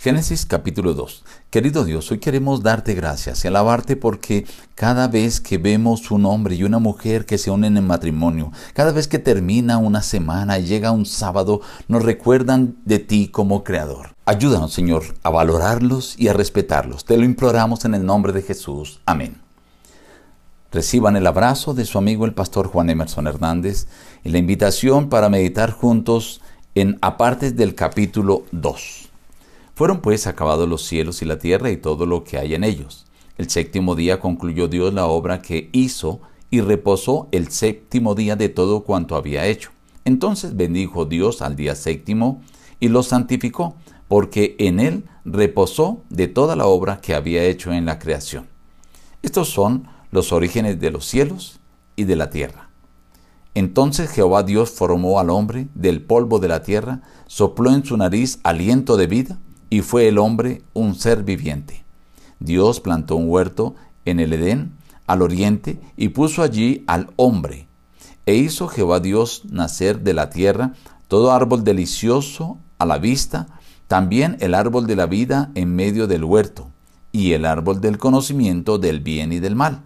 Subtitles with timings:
[0.00, 1.24] Génesis capítulo 2.
[1.50, 6.54] Querido Dios, hoy queremos darte gracias y alabarte porque cada vez que vemos un hombre
[6.54, 10.66] y una mujer que se unen en matrimonio, cada vez que termina una semana y
[10.66, 14.14] llega un sábado, nos recuerdan de ti como creador.
[14.24, 17.04] Ayúdanos, Señor, a valorarlos y a respetarlos.
[17.04, 19.00] Te lo imploramos en el nombre de Jesús.
[19.04, 19.42] Amén.
[20.70, 23.88] Reciban el abrazo de su amigo el pastor Juan Emerson Hernández
[24.22, 26.40] y la invitación para meditar juntos
[26.76, 29.07] en apartes del capítulo 2.
[29.78, 33.06] Fueron pues acabados los cielos y la tierra y todo lo que hay en ellos.
[33.36, 38.48] El séptimo día concluyó Dios la obra que hizo y reposó el séptimo día de
[38.48, 39.70] todo cuanto había hecho.
[40.04, 42.42] Entonces bendijo Dios al día séptimo
[42.80, 43.76] y lo santificó,
[44.08, 48.48] porque en él reposó de toda la obra que había hecho en la creación.
[49.22, 51.60] Estos son los orígenes de los cielos
[51.94, 52.68] y de la tierra.
[53.54, 58.40] Entonces Jehová Dios formó al hombre del polvo de la tierra, sopló en su nariz
[58.42, 59.38] aliento de vida,
[59.70, 61.84] y fue el hombre un ser viviente.
[62.40, 64.72] Dios plantó un huerto en el Edén,
[65.06, 67.66] al oriente, y puso allí al hombre.
[68.26, 70.74] E hizo Jehová Dios nacer de la tierra
[71.08, 73.46] todo árbol delicioso a la vista,
[73.86, 76.68] también el árbol de la vida en medio del huerto,
[77.10, 79.82] y el árbol del conocimiento del bien y del mal.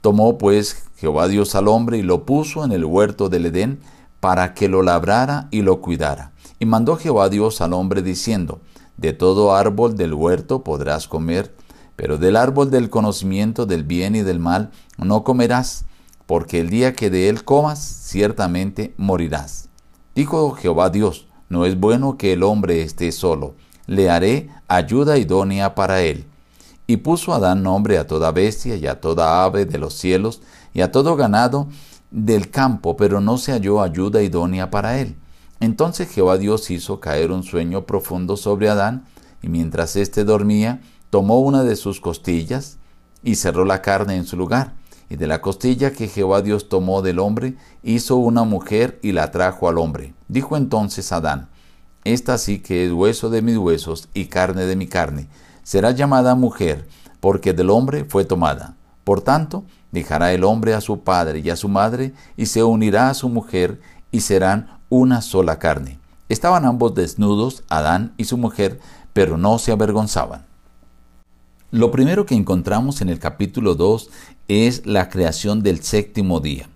[0.00, 3.80] Tomó pues Jehová Dios al hombre y lo puso en el huerto del Edén
[4.20, 6.33] para que lo labrara y lo cuidara.
[6.58, 8.60] Y mandó Jehová Dios al hombre diciendo,
[8.96, 11.54] de todo árbol del huerto podrás comer,
[11.96, 15.84] pero del árbol del conocimiento del bien y del mal no comerás,
[16.26, 19.68] porque el día que de él comas, ciertamente morirás.
[20.14, 23.54] Dijo Jehová Dios, no es bueno que el hombre esté solo,
[23.86, 26.24] le haré ayuda idónea para él.
[26.86, 30.82] Y puso Adán nombre a toda bestia y a toda ave de los cielos y
[30.82, 31.66] a todo ganado
[32.10, 35.16] del campo, pero no se halló ayuda idónea para él.
[35.64, 39.06] Entonces Jehová Dios hizo caer un sueño profundo sobre Adán,
[39.40, 42.76] y mientras éste dormía, tomó una de sus costillas
[43.22, 44.74] y cerró la carne en su lugar.
[45.08, 49.30] Y de la costilla que Jehová Dios tomó del hombre, hizo una mujer y la
[49.30, 50.12] trajo al hombre.
[50.28, 51.48] Dijo entonces Adán,
[52.04, 55.28] Esta sí que es hueso de mis huesos y carne de mi carne.
[55.62, 56.86] Será llamada mujer,
[57.20, 58.76] porque del hombre fue tomada.
[59.02, 63.08] Por tanto, dejará el hombre a su padre y a su madre, y se unirá
[63.08, 63.80] a su mujer,
[64.14, 65.98] y serán una sola carne.
[66.28, 68.78] Estaban ambos desnudos, Adán y su mujer,
[69.12, 70.46] pero no se avergonzaban.
[71.72, 74.10] Lo primero que encontramos en el capítulo 2
[74.46, 76.68] es la creación del séptimo día.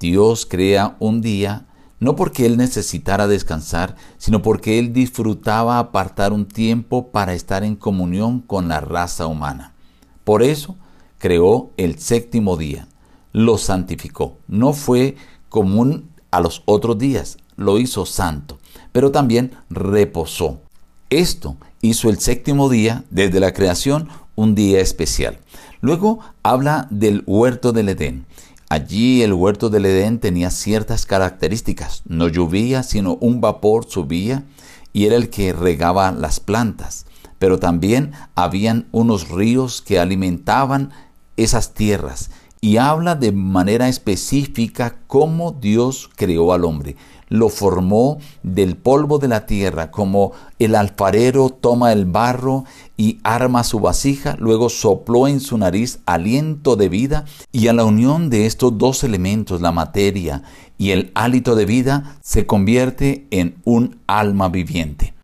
[0.00, 1.66] Dios crea un día
[2.00, 7.76] no porque Él necesitara descansar, sino porque Él disfrutaba apartar un tiempo para estar en
[7.76, 9.72] comunión con la raza humana.
[10.24, 10.74] Por eso
[11.18, 12.88] creó el séptimo día,
[13.32, 14.38] lo santificó.
[14.48, 15.14] No fue
[15.48, 18.58] común a los otros días, lo hizo santo,
[18.90, 20.60] pero también reposó.
[21.10, 25.38] Esto hizo el séptimo día, desde la creación, un día especial.
[25.80, 28.26] Luego habla del huerto del Edén.
[28.68, 32.02] Allí el huerto del Edén tenía ciertas características.
[32.06, 34.44] No llovía, sino un vapor subía
[34.94, 37.04] y era el que regaba las plantas.
[37.38, 40.92] Pero también habían unos ríos que alimentaban
[41.36, 42.30] esas tierras.
[42.62, 46.96] Y habla de manera específica cómo Dios creó al homre
[47.32, 52.66] lo formó del polvo de la tierra, como el alfarero toma el barro
[52.98, 57.86] y arma su vasija, luego sopló en su nariz aliento de vida, y a la
[57.86, 60.42] unión de estos dos elementos, la materia
[60.76, 65.14] y el hálito de vida, se convierte en un alma viviente.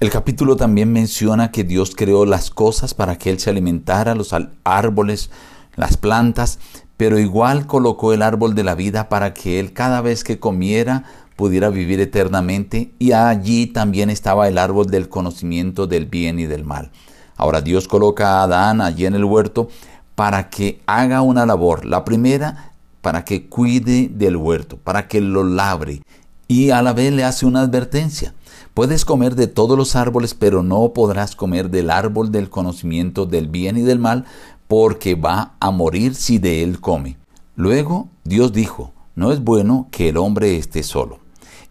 [0.00, 4.34] El capítulo también menciona que Dios creó las cosas para que Él se alimentara, los
[4.64, 5.30] árboles,
[5.76, 6.58] las plantas,
[6.96, 11.04] pero igual colocó el árbol de la vida para que Él cada vez que comiera
[11.36, 16.64] pudiera vivir eternamente y allí también estaba el árbol del conocimiento del bien y del
[16.64, 16.90] mal.
[17.36, 19.68] Ahora Dios coloca a Adán allí en el huerto
[20.14, 21.84] para que haga una labor.
[21.84, 26.02] La primera, para que cuide del huerto, para que lo labre.
[26.46, 28.34] Y a la vez le hace una advertencia.
[28.74, 33.48] Puedes comer de todos los árboles, pero no podrás comer del árbol del conocimiento del
[33.48, 34.24] bien y del mal,
[34.72, 37.18] porque va a morir si de él come.
[37.56, 41.18] Luego Dios dijo, no es bueno que el hombre esté solo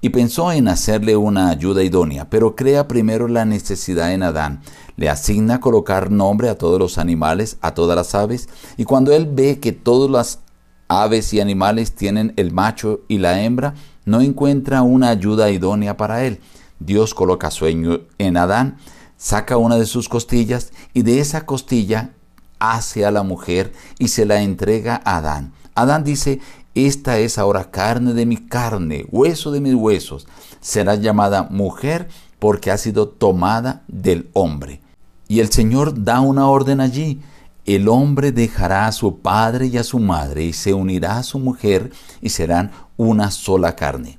[0.02, 4.62] y pensó en hacerle una ayuda idónea, pero crea primero la necesidad en Adán.
[4.98, 9.28] Le asigna colocar nombre a todos los animales, a todas las aves, y cuando él
[9.32, 10.40] ve que todas las
[10.88, 13.74] aves y animales tienen el macho y la hembra,
[14.06, 16.40] no encuentra una ayuda idónea para él.
[16.78, 18.78] Dios coloca sueño en Adán,
[19.18, 22.12] saca una de sus costillas y de esa costilla
[22.62, 25.54] hace a la mujer y se la entrega a Adán.
[25.76, 26.40] Adán dice,
[26.76, 30.28] esta es ahora carne de mi carne, hueso de mis huesos.
[30.62, 32.08] Será llamada mujer
[32.40, 34.80] porque ha sido tomada del hombre.
[35.28, 37.22] Y el Señor da una orden allí.
[37.66, 41.40] El hombre dejará a su padre y a su madre y se unirá a su
[41.40, 41.92] mujer
[42.22, 44.18] y serán una sola carne.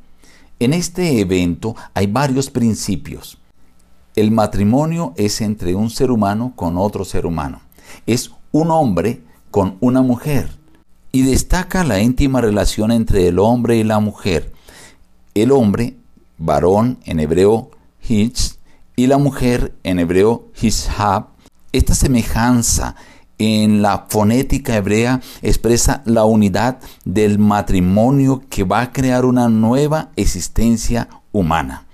[0.58, 3.38] En este evento hay varios principios.
[4.14, 7.61] El matrimonio es entre un ser humano con otro ser humano.
[8.06, 10.50] Es un hombre con una mujer.
[11.12, 14.52] Y destaca la íntima relación entre el hombre y la mujer.
[15.34, 15.96] El hombre,
[16.38, 17.70] varón en hebreo
[18.08, 18.58] hitz,
[18.96, 21.26] y la mujer en hebreo hishab.
[21.72, 22.96] Esta semejanza
[23.38, 30.10] en la fonética hebrea expresa la unidad del matrimonio que va a crear una nueva
[30.16, 31.86] existencia humana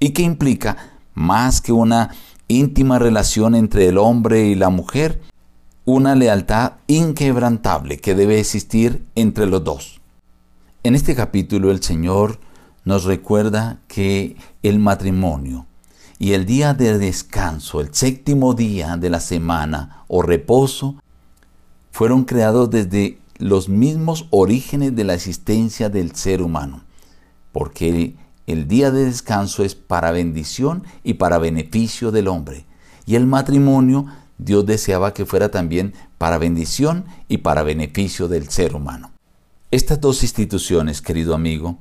[0.00, 0.76] y que implica
[1.14, 2.10] más que una
[2.50, 5.20] íntima relación entre el hombre y la mujer,
[5.84, 10.00] una lealtad inquebrantable que debe existir entre los dos.
[10.82, 12.40] En este capítulo el Señor
[12.84, 15.66] nos recuerda que el matrimonio
[16.18, 20.96] y el día de descanso, el séptimo día de la semana o reposo,
[21.92, 26.82] fueron creados desde los mismos orígenes de la existencia del ser humano,
[27.52, 28.16] porque
[28.46, 32.66] el día de descanso es para bendición y para beneficio del hombre,
[33.06, 34.06] y el matrimonio
[34.38, 39.12] Dios deseaba que fuera también para bendición y para beneficio del ser humano.
[39.70, 41.78] Estas dos instituciones, querido amigo,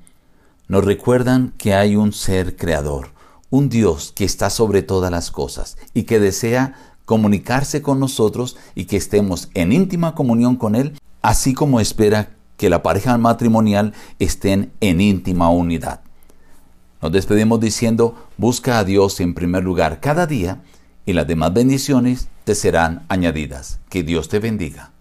[0.68, 3.10] nos recuerdan que hay un ser creador,
[3.50, 6.76] un Dios que está sobre todas las cosas y que desea
[7.06, 12.70] comunicarse con nosotros y que estemos en íntima comunión con Él, así como espera que
[12.70, 16.02] la pareja matrimonial estén en íntima unidad.
[17.02, 20.62] Nos despedimos diciendo, busca a Dios en primer lugar cada día
[21.06, 23.80] y las demás bendiciones te serán añadidas.
[23.90, 24.92] Que Dios te bendiga.